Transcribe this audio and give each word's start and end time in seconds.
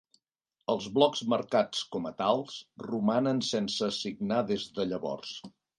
Els 0.73 0.87
blocs 0.95 1.21
marcats 1.33 1.83
com 1.97 2.09
a 2.11 2.13
tals, 2.23 2.57
romanen 2.89 3.47
sense 3.53 3.89
assignar 3.95 4.45
des 4.53 4.71
de 4.81 4.93
llavors. 4.93 5.41